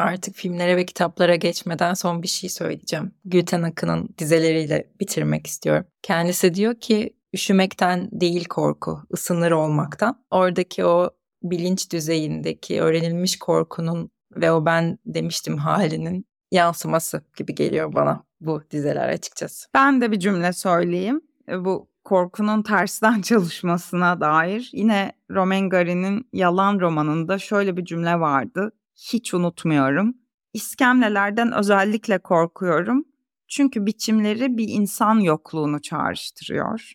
[0.00, 3.12] artık filmlere ve kitaplara geçmeden son bir şey söyleyeceğim.
[3.24, 5.86] Gülten Akın'ın dizeleriyle bitirmek istiyorum.
[6.02, 10.24] Kendisi diyor ki üşümekten değil korku, ısınır olmaktan.
[10.30, 11.10] Oradaki o
[11.42, 19.08] bilinç düzeyindeki öğrenilmiş korkunun ve o ben demiştim halinin yansıması gibi geliyor bana bu dizeler
[19.08, 19.68] açıkçası.
[19.74, 21.20] Ben de bir cümle söyleyeyim.
[21.48, 28.72] E, bu korkunun tersten çalışmasına dair yine Romain Gary'nin Yalan romanında şöyle bir cümle vardı
[29.00, 30.14] hiç unutmuyorum.
[30.52, 33.04] İskemlelerden özellikle korkuyorum.
[33.48, 36.92] Çünkü biçimleri bir insan yokluğunu çağrıştırıyor.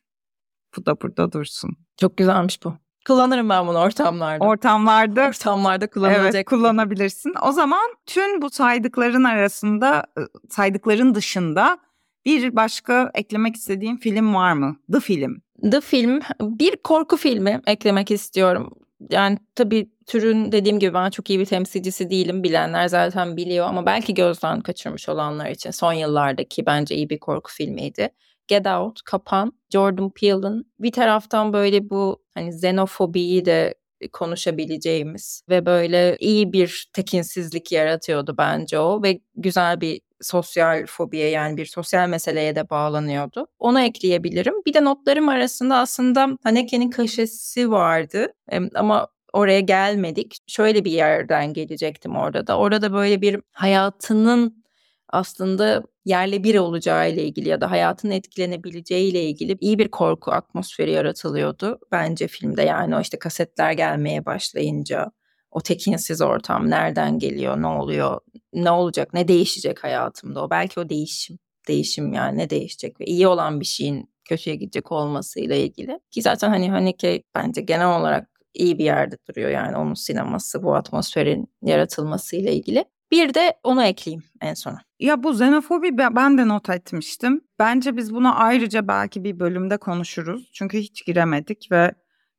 [0.78, 1.78] Bu da burada dursun.
[1.98, 2.74] Çok güzelmiş bu.
[3.08, 4.46] Kullanırım ben bunu ortamlarda.
[4.46, 5.28] Ortamlarda.
[5.28, 6.36] Ortamlarda kullanılacak.
[6.36, 7.34] Evet kullanabilirsin.
[7.41, 11.78] O zaman tüm bu saydıkların arasında, ıı, saydıkların dışında
[12.26, 14.76] bir başka eklemek istediğim film var mı?
[14.91, 15.41] The Film.
[15.72, 18.74] The Film bir korku filmi eklemek istiyorum
[19.10, 22.43] yani tabii türün dediğim gibi ben çok iyi bir temsilcisi değilim.
[22.43, 27.51] Bilenler zaten biliyor ama belki gözden kaçırmış olanlar için son yıllardaki bence iyi bir korku
[27.51, 28.10] filmiydi.
[28.47, 33.75] Get Out, Kapan, Jordan Peele'ın bir taraftan böyle bu hani xenofobiyi de
[34.13, 41.57] konuşabileceğimiz ve böyle iyi bir tekinsizlik yaratıyordu bence o ve güzel bir sosyal fobiye yani
[41.57, 43.47] bir sosyal meseleye de bağlanıyordu.
[43.59, 44.53] Onu ekleyebilirim.
[44.65, 48.33] Bir de notlarım arasında aslında Haneke'nin kaşesi vardı
[48.75, 50.38] ama oraya gelmedik.
[50.47, 52.57] Şöyle bir yerden gelecektim orada da.
[52.57, 54.65] Orada böyle bir hayatının
[55.09, 60.31] aslında yerle bir olacağı ile ilgili ya da hayatın etkilenebileceği ile ilgili iyi bir korku
[60.31, 62.61] atmosferi yaratılıyordu bence filmde.
[62.61, 65.11] Yani o işte kasetler gelmeye başlayınca
[65.56, 68.20] o tekinsiz ortam nereden geliyor, ne oluyor,
[68.53, 70.49] ne olacak, ne değişecek hayatımda o.
[70.49, 75.56] Belki o değişim, değişim yani ne değişecek ve iyi olan bir şeyin kötüye gidecek olmasıyla
[75.56, 75.99] ilgili.
[76.12, 80.76] Ki zaten hani Haneke bence genel olarak iyi bir yerde duruyor yani onun sineması bu
[80.76, 82.86] atmosferin yaratılmasıyla ilgili.
[83.12, 84.82] Bir de onu ekleyeyim en sona.
[84.99, 87.41] Ya bu xenofobi ben de not etmiştim.
[87.60, 90.49] Bence biz bunu ayrıca belki bir bölümde konuşuruz.
[90.53, 91.91] Çünkü hiç giremedik ve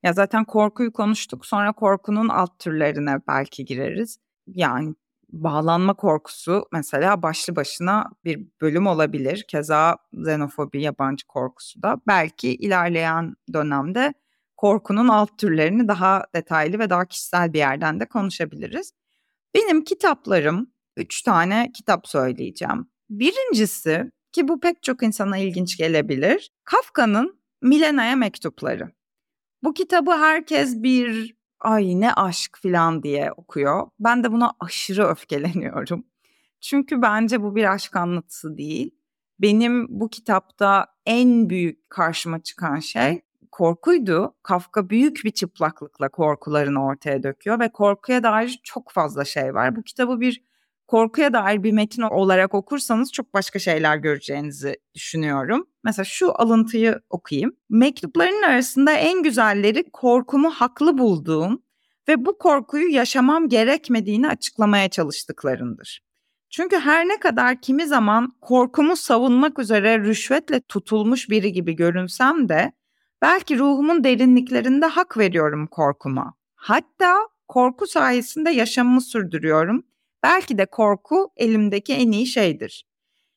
[0.02, 1.46] ya zaten korkuyu konuştuk.
[1.46, 4.18] Sonra korkunun alt türlerine belki gireriz.
[4.46, 4.94] Yani
[5.28, 9.44] bağlanma korkusu mesela başlı başına bir bölüm olabilir.
[9.48, 11.96] Keza xenofobi, yabancı korkusu da.
[12.06, 14.14] Belki ilerleyen dönemde
[14.56, 18.92] korkunun alt türlerini daha detaylı ve daha kişisel bir yerden de konuşabiliriz.
[19.54, 22.90] Benim kitaplarım üç tane kitap söyleyeceğim.
[23.10, 26.50] Birincisi ki bu pek çok insana ilginç gelebilir.
[26.64, 28.95] Kafka'nın Milena'ya mektupları.
[29.62, 33.88] Bu kitabı herkes bir ay ne aşk falan diye okuyor.
[34.00, 36.06] Ben de buna aşırı öfkeleniyorum.
[36.60, 38.90] Çünkü bence bu bir aşk anlatısı değil.
[39.38, 44.34] Benim bu kitapta en büyük karşıma çıkan şey korkuydu.
[44.42, 49.76] Kafka büyük bir çıplaklıkla korkularını ortaya döküyor ve korkuya dair çok fazla şey var.
[49.76, 50.42] Bu kitabı bir
[50.86, 55.66] korkuya dair bir metin olarak okursanız çok başka şeyler göreceğinizi düşünüyorum.
[55.84, 57.56] Mesela şu alıntıyı okuyayım.
[57.70, 61.62] Mektupların arasında en güzelleri korkumu haklı bulduğum
[62.08, 66.06] ve bu korkuyu yaşamam gerekmediğini açıklamaya çalıştıklarındır.
[66.50, 72.72] Çünkü her ne kadar kimi zaman korkumu savunmak üzere rüşvetle tutulmuş biri gibi görünsem de
[73.22, 76.34] belki ruhumun derinliklerinde hak veriyorum korkuma.
[76.54, 77.16] Hatta
[77.48, 79.84] korku sayesinde yaşamımı sürdürüyorum
[80.22, 82.86] Belki de korku elimdeki en iyi şeydir.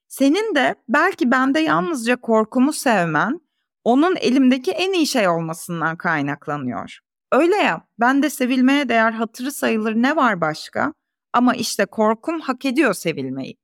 [0.07, 3.41] Senin de belki bende yalnızca korkumu sevmen,
[3.83, 6.99] onun elimdeki en iyi şey olmasından kaynaklanıyor.
[7.31, 10.93] Öyle ya, bende sevilmeye değer hatırı sayılır ne var başka?
[11.33, 13.57] Ama işte korkum hak ediyor sevilmeyi.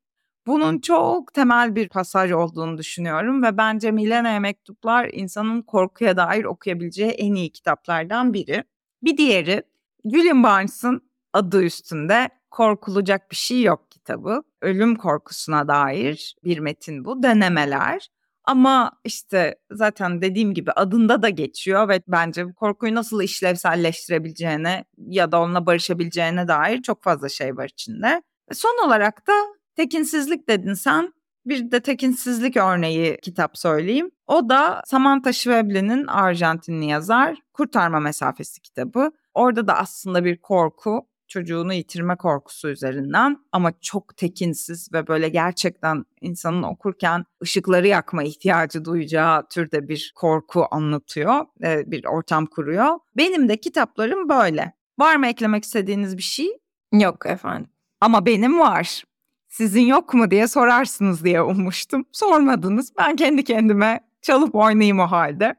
[0.47, 7.11] Bunun çok temel bir pasaj olduğunu düşünüyorum ve bence Milena Mektuplar insanın korkuya dair okuyabileceği
[7.11, 8.63] en iyi kitaplardan biri.
[9.03, 9.63] Bir diğeri
[10.03, 11.01] William Barnes'ın
[11.34, 14.43] adı üstünde korkulacak bir şey yok kitabı.
[14.62, 17.24] Ölüm korkusuna dair bir metin bu.
[17.24, 18.10] Denemeler.
[18.43, 25.41] Ama işte zaten dediğim gibi adında da geçiyor ve bence korkuyu nasıl işlevselleştirebileceğine ya da
[25.41, 28.22] onunla barışabileceğine dair çok fazla şey var içinde.
[28.53, 29.34] Son olarak da
[29.76, 31.14] tekinsizlik dedin sen.
[31.45, 34.12] Bir de tekinsizlik örneği kitap söyleyeyim.
[34.28, 39.12] O da Samantha Schweble'nin Arjantinli yazar Kurtarma Mesafesi kitabı.
[39.34, 46.05] Orada da aslında bir korku çocuğunu yitirme korkusu üzerinden ama çok tekinsiz ve böyle gerçekten
[46.21, 52.99] insanın okurken ışıkları yakma ihtiyacı duyacağı türde bir korku anlatıyor, bir ortam kuruyor.
[53.17, 54.73] Benim de kitaplarım böyle.
[54.99, 56.47] Var mı eklemek istediğiniz bir şey?
[56.93, 57.69] Yok efendim.
[58.01, 59.03] Ama benim var.
[59.47, 62.05] Sizin yok mu diye sorarsınız diye ummuştum.
[62.11, 62.93] Sormadınız.
[62.97, 65.55] Ben kendi kendime çalıp oynayayım o halde.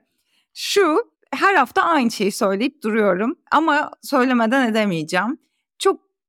[0.55, 5.39] Şu her hafta aynı şeyi söyleyip duruyorum ama söylemeden edemeyeceğim.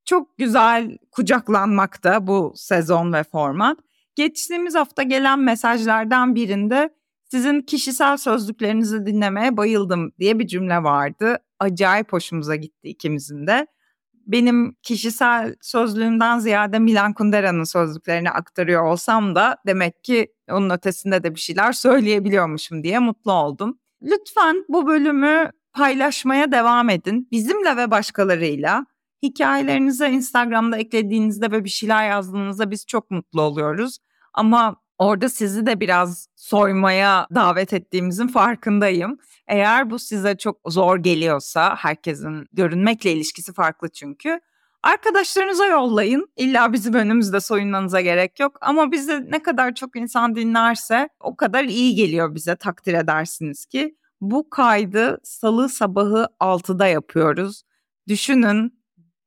[0.07, 3.77] Çok güzel kucaklanmakta bu sezon ve format.
[4.15, 6.89] Geçtiğimiz hafta gelen mesajlardan birinde
[7.23, 11.37] sizin kişisel sözlüklerinizi dinlemeye bayıldım diye bir cümle vardı.
[11.59, 13.67] Acayip hoşumuza gitti ikimizin de.
[14.13, 21.35] Benim kişisel sözlüğümden ziyade Milan Kundera'nın sözlüklerini aktarıyor olsam da demek ki onun ötesinde de
[21.35, 23.79] bir şeyler söyleyebiliyormuşum diye mutlu oldum.
[24.01, 27.27] Lütfen bu bölümü paylaşmaya devam edin.
[27.31, 28.85] Bizimle ve başkalarıyla.
[29.23, 33.97] Hikayelerinize Instagram'da eklediğinizde ve bir şeyler yazdığınızda biz çok mutlu oluyoruz.
[34.33, 39.17] Ama orada sizi de biraz soymaya davet ettiğimizin farkındayım.
[39.47, 44.39] Eğer bu size çok zor geliyorsa, herkesin görünmekle ilişkisi farklı çünkü.
[44.83, 46.27] Arkadaşlarınıza yollayın.
[46.35, 48.57] İlla bizim önümüzde soyunmanıza gerek yok.
[48.61, 53.95] Ama bizi ne kadar çok insan dinlerse o kadar iyi geliyor bize takdir edersiniz ki.
[54.21, 57.63] Bu kaydı salı sabahı 6'da yapıyoruz.
[58.07, 58.76] Düşünün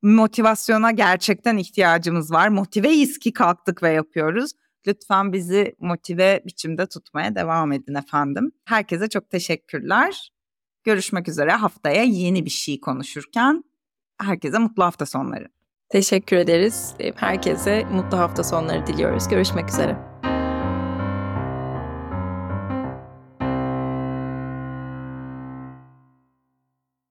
[0.03, 2.48] motivasyona gerçekten ihtiyacımız var.
[2.48, 4.51] Motiveyiz ki kalktık ve yapıyoruz.
[4.86, 8.53] Lütfen bizi motive biçimde tutmaya devam edin efendim.
[8.64, 10.32] Herkese çok teşekkürler.
[10.84, 13.64] Görüşmek üzere haftaya yeni bir şey konuşurken.
[14.20, 15.48] Herkese mutlu hafta sonları.
[15.88, 16.94] Teşekkür ederiz.
[17.16, 19.28] Herkese mutlu hafta sonları diliyoruz.
[19.28, 20.09] Görüşmek üzere.